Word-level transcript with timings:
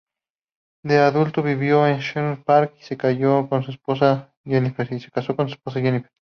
De 0.83 0.97
adulto 0.97 1.43
vivió 1.43 1.85
en 1.85 1.99
Sherwood 1.99 2.43
Park 2.43 2.73
y 2.79 2.81
se 2.83 2.97
casó 2.97 3.47
con 3.47 3.61
su 3.63 3.69
esposa 3.69 4.33
Jennifer. 4.43 4.99